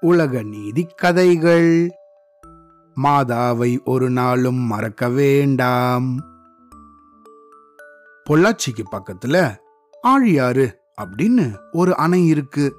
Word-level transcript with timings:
உலக 0.00 0.42
நீதி 0.42 0.86
கதைகள். 0.96 1.90
மாதாவை 3.02 3.84
ஒரு 3.84 4.10
நாளும் 4.10 4.54
மறக்க 4.54 5.08
வேண்டாம். 5.08 6.16
பொள்ளாச்சிக்கு 8.30 8.84
பக்கத்துல 8.92 9.56
ஆழியாறு 10.02 10.72
அப்படின்னு 11.02 11.56
ஒரு 11.72 11.96
அணை 11.96 12.26
இருக்கு. 12.26 12.76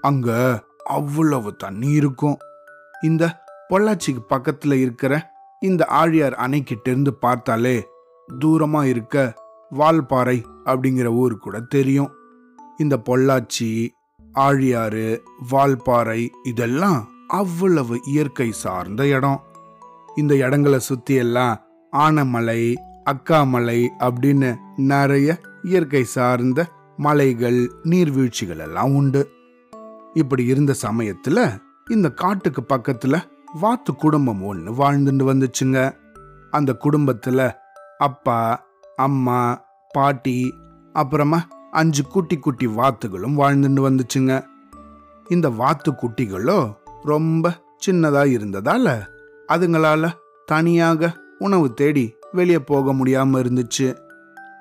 அங்க 0.00 0.60
அவ்வளவு 0.84 1.56
தண்ணி 1.56 1.90
இருக்கும். 1.90 2.36
இந்த 3.02 3.42
பொள்ளாச்சிக்கு 3.68 4.20
பக்கத்துல 4.28 4.72
இருக்கிற 4.72 5.30
இந்த 5.60 5.84
ஆழியார் 5.84 6.32
அணைக்கிட்ட 6.32 6.88
இருந்து 6.88 7.14
பார்த்தாலே 7.14 7.88
தூரமா 8.44 8.84
இருக்க 8.84 9.34
வால்பாறை 9.74 10.44
அப்படிங்கிற 10.64 11.04
ஊர் 11.04 11.38
கூட 11.38 11.60
தெரியும். 11.60 12.12
இந்த 12.76 12.96
பொள்ளாச்சி 12.96 13.88
ஆழியாறு 14.34 15.18
வால்பாறை 15.50 16.28
இதெல்லாம் 16.42 17.08
அவ்வளவு 17.28 18.00
இயற்கை 18.06 18.52
சார்ந்த 18.52 19.06
இடம். 19.06 19.42
இந்த 20.16 20.36
இடங்களை 20.36 20.78
சுத்தி 20.78 21.14
எல்லாம் 21.14 21.60
ஆனமலை 21.96 22.74
அக்காமலை 23.10 23.88
அப்படின்னு 23.98 24.56
நிறைய 24.76 25.40
இயற்கை 25.62 26.04
சார்ந்த 26.04 26.66
மலைகள் 26.96 27.72
நீர்வீழ்ச்சிகள் 27.82 28.58
எல்லாம் 28.58 28.94
உண்டு. 28.94 29.30
இப்படி 30.14 30.44
இருந்த 30.44 30.74
சமயத்துல 30.82 31.58
இந்த 31.90 32.10
காட்டுக்கு 32.10 32.76
பக்கத்துல 32.76 33.22
வாத்து 33.60 33.94
குடும்பம் 33.94 34.44
ஒன்று 34.44 34.72
வாழ்ந்துட்டு 34.72 35.30
வந்துச்சுங்க. 35.30 35.92
அந்த 36.50 36.76
குடும்பத்துல 36.84 37.52
அப்பா 37.98 38.66
அம்மா 38.96 39.64
பாட்டி 39.90 40.54
அப்புறமா 40.92 41.46
அஞ்சு 41.70 42.02
குட்டி 42.06 42.38
குட்டி 42.38 42.66
வாத்துகளும் 42.66 43.38
வாழ்ந்துட்டு 43.38 43.82
வந்துச்சுங்க. 43.86 44.44
இந்த 45.28 45.48
வாத்து 45.50 45.92
குட்டிகளோ 45.92 46.76
ரொம்ப 47.02 47.52
சின்னதா 47.86 48.22
இருந்ததால 48.36 48.86
அதுங்களால 49.48 50.10
தனியாக 50.46 51.12
உணவு 51.38 51.74
தேடி 51.74 52.14
வெளியே 52.32 52.58
போக 52.58 52.92
முடியாம 52.92 53.38
இருந்துச்சு. 53.42 53.96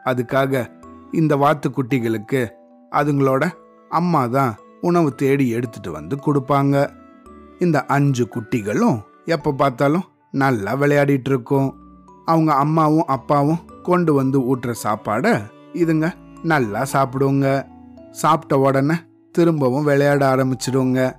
அதுக்காக 0.06 0.70
இந்த 1.12 1.36
வாத்து 1.36 1.70
குட்டிகளுக்கு 1.70 2.48
அதுங்களோட 2.92 3.52
அம்மா 3.90 4.26
தான் 4.26 4.56
உணவு 4.82 5.16
தேடி 5.16 5.50
எடுத்துட்டு 5.50 5.92
வந்து 5.92 6.16
கொடுப்பாங்க. 6.26 6.90
இந்த 7.60 7.86
அஞ்சு 7.86 8.28
குட்டிகளும் 8.36 9.00
எப்ப 9.26 9.52
பார்த்தாலும் 9.52 10.08
நல்லா 10.32 10.74
விளையாடிட்டு 10.76 11.30
இருக்கும். 11.34 11.70
அவங்க 12.26 12.54
அம்மாவும் 12.54 13.06
அப்பாவும் 13.06 13.64
கொண்டு 13.84 14.14
வந்து 14.14 14.56
ஊட்டுற 14.56 14.74
சாப்பாடை 14.84 15.34
இதுங்க 15.74 16.08
நல்லா 16.44 16.82
சாப்பிடுங்க. 16.82 17.66
சாப்பிட்ட 18.12 18.60
உடனே 18.60 18.94
திரும்பவும் 19.32 19.84
விளையாட 19.84 20.36
ஆரம்பிச்சிடுங்க 20.36 21.16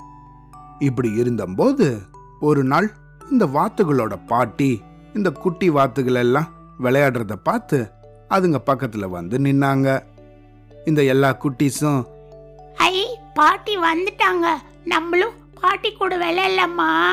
இப்படி 0.78 1.12
இருந்தபோது 1.12 1.98
ஒரு 2.40 2.64
நாள் 2.64 2.90
இந்த 3.30 3.46
வாத்துகளோட 3.46 4.26
பாட்டி 4.26 4.82
இந்த 5.14 5.30
குட்டி 5.30 5.70
வாத்துகள் 5.70 6.14
எல்லாம் 6.14 6.48
விளையாடுறத 6.82 7.32
பார்த்து 7.42 7.90
அதுங்க 8.28 8.56
பக்கத்துல 8.66 9.08
வந்து 9.08 9.38
நின்னாங்க. 9.38 10.02
இந்த 10.86 11.02
எல்லா 11.02 11.36
குட்டீஸும் 11.42 12.04
ஐ 12.76 13.06
பாட்டி 13.34 13.76
வந்துட்டாங்க. 13.76 14.46
நம்மளும் 14.84 15.32
பாட்டி 15.60 15.92
கூட 15.92 16.16
விளையாடலாமா? 16.16 17.12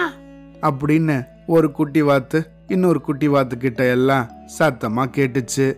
அப்படின்னு 0.61 1.25
ஒரு 1.47 1.71
குட்டி 1.71 2.01
வாத்து 2.01 2.49
இன்னொரு 2.67 3.01
குட்டி 3.01 3.27
வாத்து 3.27 3.57
கிட்ட 3.57 3.85
எல்லாம் 3.85 4.29
சத்தமா 4.59 5.05
கேட்டுச்சு. 5.17 5.77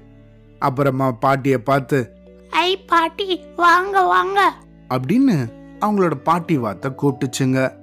அப்புறமா 0.59 1.11
பாட்டிய 1.11 1.61
பார்த்து 1.63 2.18
ஐ 2.49 2.77
பாட்டி 2.77 3.41
வாங்க 3.55 4.01
வாங்க. 4.03 4.53
அப்படின்னு 4.89 5.35
அவங்களோட 5.79 6.15
பாட்டி 6.15 6.57
வாத்த 6.57 6.95
கூப்பிட்டுச்சுங்க. 7.01 7.73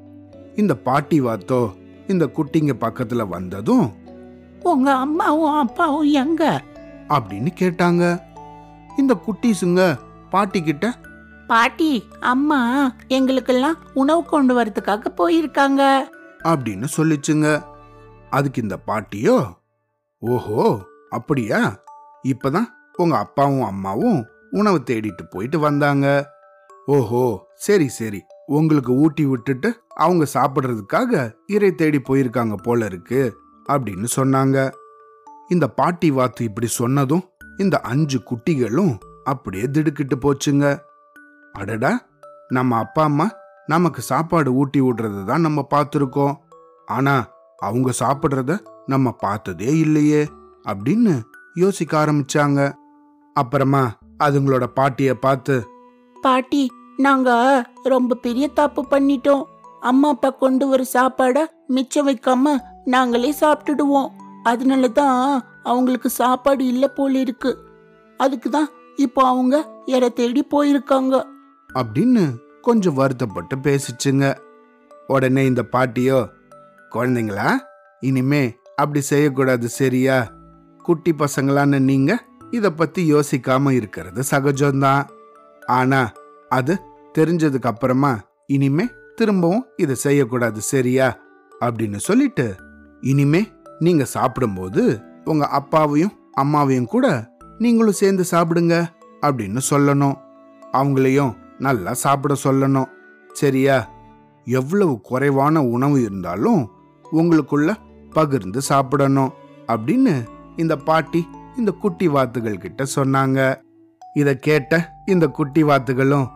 இந்த 0.57 0.77
பாட்டி 0.77 1.21
வாத்தோ 1.21 1.73
இந்த 2.09 2.27
குட்டிங்க 2.27 2.73
பக்கத்துல 2.81 3.29
வந்ததும் 3.29 3.93
உங்க 4.63 4.95
அம்மாவும் 4.95 5.55
அப்பாவும் 5.55 6.11
எங்க? 6.11 6.63
அப்படின்னு 7.09 7.51
கேட்டாங்க. 7.59 8.23
இந்த 8.99 9.17
குட்டீஸுங்க 9.27 9.99
பாட்டி 10.31 10.63
கிட்ட 10.63 10.93
பாட்டி 11.47 12.05
அம்மா 12.21 12.93
எங்களுக்கெல்லாம் 13.09 13.77
உணவு 13.95 14.25
கொண்டு 14.25 14.61
வரதுக்காக 14.61 15.07
போயிருக்காங்க. 15.17 16.05
அப்படின்னு 16.45 16.85
சொல்லிச்சுங்க. 16.97 17.63
அதுக்கு 18.31 18.63
இந்த 18.63 18.79
பாட்டியோ 18.87 19.47
ஓஹோ 20.19 20.79
அப்படியா? 21.11 21.77
இப்பதான் 22.23 22.67
உங்க 22.97 23.17
அப்பாவும் 23.17 23.63
அம்மாவும் 23.63 24.27
உணவு 24.61 24.79
தேடிட்டு 24.91 25.25
போயிட்டு 25.31 25.59
வந்தாங்க. 25.59 26.07
ஓஹோ 26.87 27.23
சரி 27.67 27.89
சரி. 27.99 28.21
உங்களுக்கு 28.57 28.93
ஊட்டி 29.05 29.25
விட்டுட்டு 29.25 29.69
அவங்க 29.95 30.25
சாப்பிட்றதுக்காக 30.35 31.13
இறை 31.47 31.71
தேடி 31.75 31.99
போயிருக்காங்க 32.09 32.57
போல 32.63 32.85
இருக்கு 32.85 33.21
அப்படின்னு 33.69 34.09
சொன்னாங்க. 34.17 34.59
இந்த 35.49 35.67
பாட்டி 35.79 36.09
வாத்து 36.11 36.45
இப்படி 36.45 36.69
சொன்னதும் 36.81 37.25
இந்த 37.59 37.77
அஞ்சு 37.93 38.19
குட்டிகளும் 38.31 38.95
அப்படியே 39.25 39.67
திடுக்கிட்டு 39.71 40.17
போச்சுங்க. 40.17 40.67
அடடா 41.55 41.93
நம்ம 42.49 42.79
அப்பா 42.79 43.03
அம்மா 43.03 43.27
நமக்கு 43.67 44.01
சாப்பாடு 44.03 44.51
ஊட்டி 44.55 44.81
விடுறத 44.81 45.25
தான் 45.25 45.47
நம்ம 45.47 45.61
பார்த்துருக்கோம். 45.75 46.35
ஆனா 46.97 47.15
அவங்க 47.59 47.91
சாப்பிட்றத 48.01 48.55
நம்ம 48.87 49.13
பார்த்ததே 49.25 49.71
இல்லையே 49.79 50.23
அப்படின்னு 50.69 51.15
யோசிக்க 51.55 51.93
ஆரம்பிச்சாங்க. 52.05 52.61
அப்புறமா 53.37 53.85
அதுங்களோட 54.19 54.67
பாட்டிய 54.67 55.15
பார்த்து 55.15 55.67
பாட்டி 56.23 56.71
நாங்க 56.97 57.31
ரொம்ப 57.83 58.15
பெரிய 58.15 58.49
தப்பு 58.49 58.87
பண்ணிட்டோம். 58.91 59.45
அம்மா 59.81 60.09
அப்பா 60.09 60.31
கொண்டு 60.31 60.69
வர 60.69 60.85
சாப்பாட 60.93 61.45
மிச்சம் 61.67 62.09
வைக்காம 62.09 62.57
நாங்களே 62.85 63.35
சாப்பிட்டுடுவோம். 63.41 64.09
அதனால 64.43 64.89
தான் 64.89 65.43
அவங்களுக்கு 65.63 66.09
சாப்பாடு 66.09 66.67
இல்லை 66.67 66.89
போல 66.89 67.19
இருக்கு. 67.19 67.59
அதுக்கு 68.17 68.51
தான் 68.51 68.69
இப்போ 68.97 69.27
அவங்க 69.27 69.69
இறை 69.87 70.13
தேடி 70.13 70.47
போயிருக்காங்க. 70.51 71.25
அப்படின்னு 71.75 72.25
கொஞ்சம் 72.63 72.95
வருத்தப்பட்டு 72.95 73.57
பேசிச்சுங்க. 73.57 74.37
உடனே 75.07 75.47
இந்த 75.47 75.63
பாட்டியோ 75.73 76.27
குழந்தைங்களா 76.95 77.57
இனிமே 78.01 78.55
அப்படி 78.77 79.01
செய்யக்கூடாது 79.01 79.69
சரியா? 79.69 80.27
குட்டி 80.83 81.15
பசங்களான்னு 81.19 81.79
நீங்க 81.79 82.26
இதை 82.51 82.71
பற்றி 82.71 83.15
யோசிக்காம 83.15 83.71
இருக்கிறது 83.71 84.23
சகஜம்தான் 84.31 85.09
ஆனா 85.67 86.13
அது 86.49 86.83
தெரிஞ்சதுக்கு 87.19 87.63
அப்புறமா 87.63 88.19
இனிமே 88.47 88.89
திரும்பவும் 89.15 89.67
இதை 89.77 89.95
செய்யக்கூடாது 89.95 90.61
சரியா? 90.61 91.19
அப்படின்னு 91.61 91.97
சொல்லிட்டு 91.97 92.55
இனிமே 93.01 93.49
நீங்க 93.79 94.05
சாப்பிடும்போது 94.05 95.01
உங்க 95.25 95.47
அப்பாவையும் 95.47 96.13
அம்மாவையும் 96.41 96.87
கூட 96.87 97.31
நீங்களும் 97.59 97.93
சேர்ந்து 97.93 98.25
சாப்பிடுங்க 98.31 98.87
அப்படின்னு 99.21 99.61
சொல்லணும். 99.71 100.17
அவங்களையும் 100.73 101.37
நல்லா 101.59 101.93
சாப்பிட 101.93 102.35
சொல்லணும் 102.45 102.87
சரியா? 103.33 103.89
எவ்வளவு 104.45 105.01
குறைவான 105.01 105.65
உணவு 105.65 106.03
இருந்தாலும் 106.03 106.71
உங்களுக்குள்ள 107.13 107.75
பகிர்ந்து 108.13 108.61
சாப்பிடணும் 108.61 109.33
அப்படின்னு 109.67 110.29
இந்த 110.57 110.77
பாட்டி 110.77 111.29
இந்த 111.59 111.71
குட்டி 111.83 112.09
வாத்துகள் 112.09 112.63
கிட்ட 112.65 112.85
சொன்னாங்க. 112.97 113.41
இத 114.21 114.29
கேட்ட 114.47 114.73
இந்த 115.07 115.27
குட்டி 115.39 115.63
வாத்துகளும் 115.63 116.27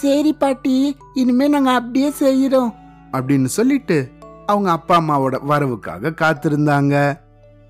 சரி 0.00 0.32
பாட்டி 0.32 0.74
இனிமே 1.20 1.46
நாங்க 1.48 1.70
அப்படியே 1.78 2.10
செய்யறோம் 2.20 2.70
அப்படின்னு 3.12 3.48
சொல்லிட்டு 3.58 3.98
அவங்க 4.46 4.70
அப்பா 4.70 4.94
அம்மாவோட 5.00 5.36
வரவுக்காக 5.50 6.12
காத்திருந்தாங்க. 6.22 6.94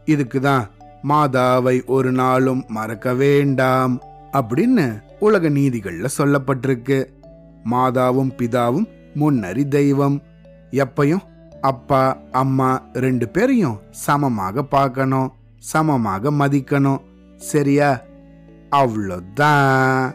இதுக்கு 0.04 0.40
தான் 0.40 0.64
மாதாவை 1.10 1.76
ஒரு 1.96 2.10
நாளும் 2.12 2.62
மறக்க 2.68 3.14
வேண்டாம் 3.14 3.94
அப்படின்னு 4.32 4.86
உலக 5.18 5.48
நீதிகள்ல 5.48 6.08
சொல்லப்பட்டிருக்கு. 6.18 6.98
மாதாவும் 7.72 8.32
பிதாவும் 8.38 8.88
முன்னறி 9.14 9.64
தெய்வம். 9.68 10.16
எப்பையும் 10.84 11.24
அப்பா 11.60 12.02
அம்மா 12.42 12.70
ரெண்டு 13.04 13.28
பேரையும் 13.28 13.80
சமமாக 14.04 14.62
பார்க்கணும். 14.76 15.28
சமமாக 15.60 16.30
மதிக்கணும். 16.30 17.00
சரியா? 17.36 18.00
அவ்வளோதான். 18.70 20.14